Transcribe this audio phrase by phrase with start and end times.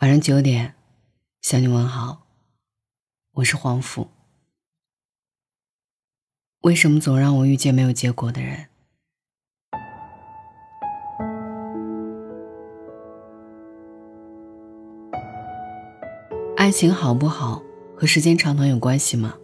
[0.00, 0.74] 晚上九点，
[1.40, 2.26] 向你问好。
[3.32, 4.08] 我是黄甫。
[6.60, 8.66] 为什么总让我遇见没有结果的人？
[16.58, 17.62] 爱情好不好
[17.96, 19.34] 和时间长短有关系吗？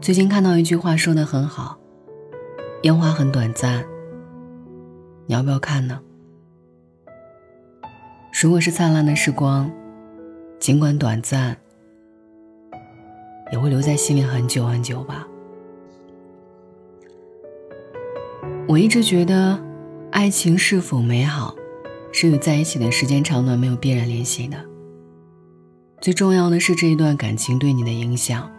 [0.00, 1.76] 最近看到一句话说的很好
[2.84, 3.84] ：“烟花很短暂，
[5.26, 6.00] 你要不要看呢？”
[8.44, 9.72] 如果是灿烂的时光，
[10.60, 11.56] 尽管短暂，
[13.50, 15.26] 也会留在心里很久很久吧。
[18.68, 19.58] 我一直觉得，
[20.10, 21.54] 爱情是否美好，
[22.12, 24.62] 是与在一起的时间长短没有必然联系的。
[26.02, 28.50] 最重要的是这一段感情对你的影响。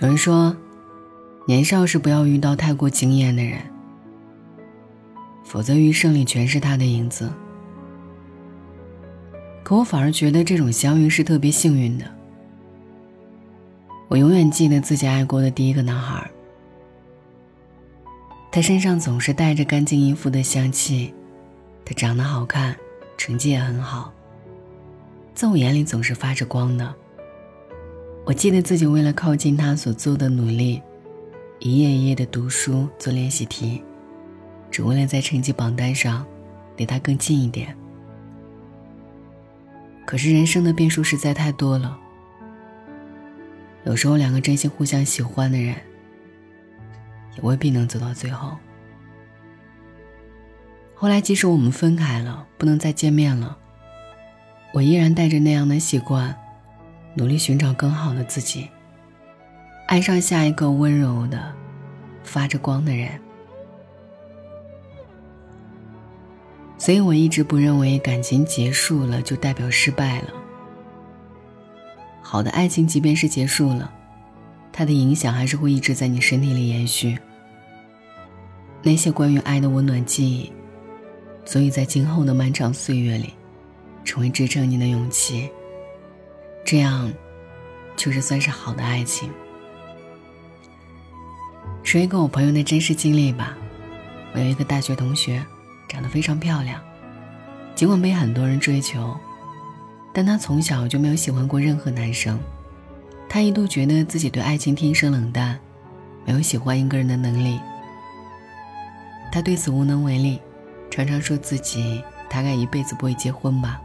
[0.00, 0.56] 有人说，
[1.46, 3.60] 年少时不要遇到太过惊艳的人，
[5.44, 7.30] 否则余生里全是他的影子。
[9.62, 12.04] 可我反而觉得这种相遇是特别幸运的。
[14.08, 16.30] 我永远记得自己爱过的第一个男孩，
[18.50, 21.14] 他身上总是带着干净衣服的香气，
[21.84, 22.76] 他长得好看，
[23.16, 24.12] 成绩也很好，
[25.34, 26.94] 在我眼里总是发着光的。
[28.24, 30.82] 我记得自己为了靠近他所做的努力，
[31.58, 33.82] 一页一页的读书做练习题，
[34.70, 36.24] 只为了在成绩榜单上
[36.76, 37.74] 离他更近一点。
[40.04, 41.98] 可是人生的变数实在太多了，
[43.84, 45.74] 有时候两个真心互相喜欢的人，
[47.36, 48.56] 也未必能走到最后。
[50.94, 53.56] 后来即使我们分开了，不能再见面了，
[54.72, 56.36] 我依然带着那样的习惯，
[57.14, 58.68] 努力寻找更好的自己，
[59.88, 61.52] 爱上下一个温柔的、
[62.22, 63.20] 发着光的人。
[66.82, 70.32] 所以我一直不认为感情结束了就代表失败了。
[72.20, 73.88] 好的爱情，即便是结束了，
[74.72, 77.16] 它的影响还是会一直在你身体里延续。
[78.82, 80.52] 那些关于爱的温暖记忆，
[81.44, 83.32] 足以在今后的漫长岁月里，
[84.04, 85.48] 成为支撑你的勇气。
[86.64, 87.12] 这样，
[87.94, 89.30] 就是算是好的爱情。
[91.84, 93.56] 说一个我朋友的真实经历吧，
[94.34, 95.40] 我有一个大学同学。
[95.92, 96.80] 长得非常漂亮，
[97.74, 99.14] 尽管被很多人追求，
[100.10, 102.40] 但她从小就没有喜欢过任何男生。
[103.28, 105.58] 她一度觉得自己对爱情天生冷淡，
[106.24, 107.60] 没有喜欢一个人的能力。
[109.30, 110.40] 她对此无能为力，
[110.90, 113.78] 常常说自己大概一辈子不会结婚吧。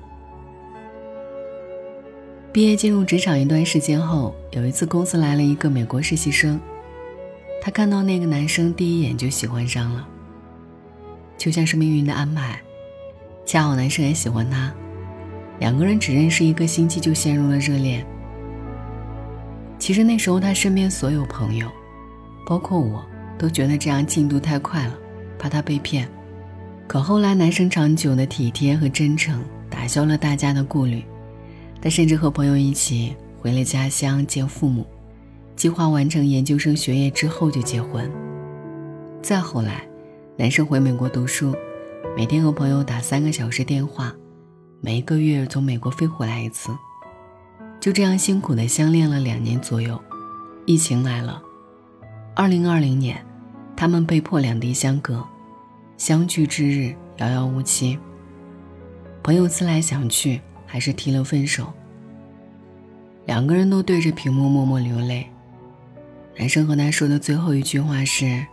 [2.53, 6.57] 毕业进入职场一段时间后，有一次公司来了一个美国实习生，
[7.61, 10.07] 她看到那个男生，第一眼就喜欢上了。
[11.37, 12.59] 就像是命运的安排，
[13.45, 14.73] 恰好男生也喜欢她，
[15.59, 18.05] 两个人只认识一个星期就陷入了热恋。
[19.77, 21.69] 其实那时候他身边所有朋友，
[22.45, 23.05] 包括我
[23.37, 24.95] 都觉得这样进度太快了，
[25.37, 26.09] 怕他被骗。
[26.87, 31.03] 可后来男生长久的体贴和真诚打消了大家的顾虑，
[31.79, 34.85] 他甚至和朋友一起回了家乡见父母，
[35.55, 38.11] 计划完成研究生学业之后就结婚。
[39.21, 39.87] 再后来。
[40.39, 41.55] 男生回美国读书，
[42.15, 44.13] 每天和朋友打三个小时电话，
[44.81, 46.69] 每一个月从美国飞回来一次，
[47.79, 49.99] 就这样辛苦的相恋了两年左右。
[50.67, 51.41] 疫情来了，
[52.35, 53.19] 二零二零年，
[53.75, 55.25] 他们被迫两地相隔，
[55.97, 57.97] 相聚之日遥遥无期。
[59.23, 61.73] 朋友思来想去，还是提了分手。
[63.25, 65.25] 两个人都对着屏幕默默流泪。
[66.37, 68.45] 男生和他说的最后一句话是。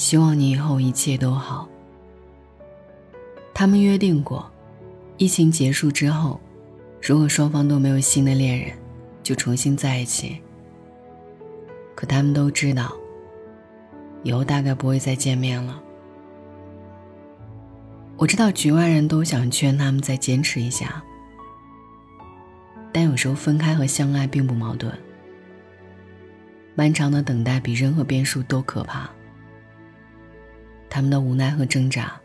[0.00, 1.68] 希望你以后一切都好。
[3.52, 4.50] 他们约定过，
[5.18, 6.40] 疫情结束之后，
[7.02, 8.74] 如果双方都没有新的恋人，
[9.22, 10.40] 就重新在一起。
[11.94, 12.96] 可他们都知道，
[14.22, 15.78] 以后大概不会再见面了。
[18.16, 21.02] 我知道局外人都想劝他们再坚持一下，
[22.90, 24.90] 但有时候分开和相爱并不矛盾。
[26.74, 29.06] 漫长的等待比任何变数都可怕。
[30.90, 32.20] 他们的无奈和挣扎，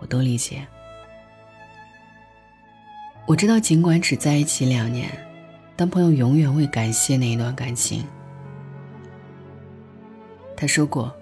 [0.00, 0.66] 我都理解。
[3.24, 5.08] 我知道，尽管只在一起两年，
[5.76, 8.04] 但朋友永远会感谢那一段感情。
[10.56, 11.14] 他说过，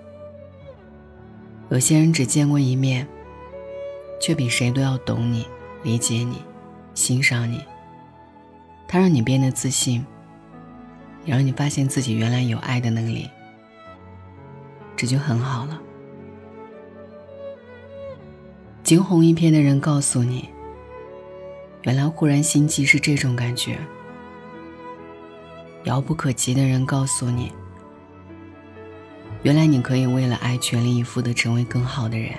[1.69, 3.07] 有些人只见过一面，
[4.21, 5.47] 却比谁都要懂你、
[5.83, 6.43] 理解你、
[6.95, 7.63] 欣赏你。
[8.87, 10.07] 他让你变得自信，
[11.25, 13.29] 也让你发现自己原来有爱的能力，
[14.95, 15.81] 这就很好了。
[18.85, 20.47] 惊鸿一瞥的人告诉你，
[21.85, 23.79] 原来忽然心悸是这种感觉。
[25.85, 27.51] 遥不可及的人告诉你，
[29.43, 32.33] 原来你可以为了爱全力以赴的成为更好的人。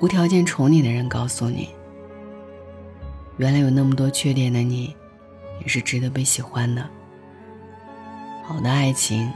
[0.00, 1.68] 无条件宠你的人告诉你，
[3.36, 4.96] 原来有那么多缺点的你，
[5.60, 6.88] 也是值得被喜欢的。
[8.42, 9.30] 好的爱情，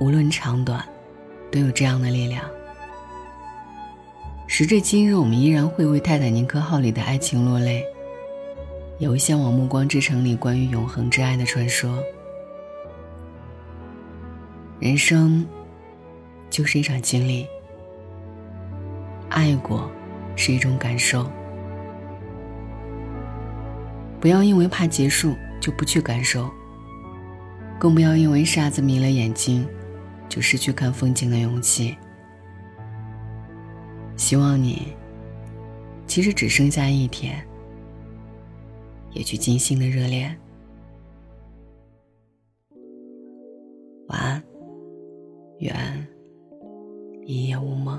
[0.00, 0.84] 无论长短，
[1.48, 2.42] 都有这样的力量。
[4.58, 7.86] 时至今日，我们依然会为《泰坦尼克号》里的爱情落泪。
[8.98, 12.02] 也会向往《暮光之城》里关于永恒之爱的传说。
[14.80, 15.46] 人生
[16.50, 17.46] 就是一场经历，
[19.28, 19.88] 爱过
[20.34, 21.30] 是一种感受。
[24.18, 26.50] 不要因为怕结束就不去感受，
[27.78, 29.64] 更不要因为沙子迷了眼睛，
[30.28, 31.96] 就失去看风景的勇气。
[34.28, 34.88] 希望你，
[36.06, 37.42] 其实只剩下一天。
[39.14, 40.38] 也去尽心的热恋。
[44.08, 44.42] 晚安，
[45.60, 46.06] 愿
[47.24, 47.98] 一夜无梦。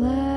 [0.00, 0.29] cloud.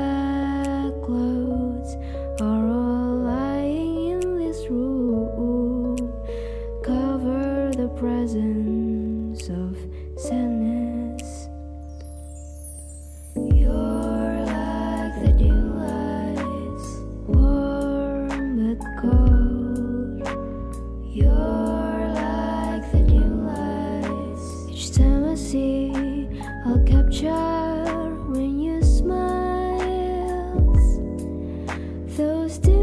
[32.34, 32.50] Still.
[32.50, 32.83] to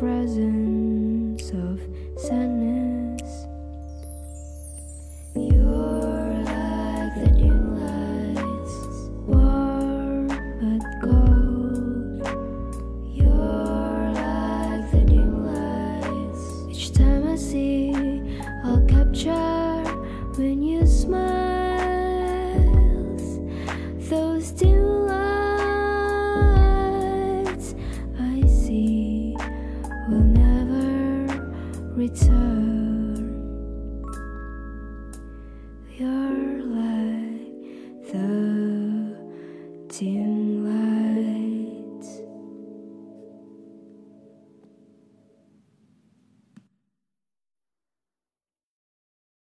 [0.00, 0.59] present.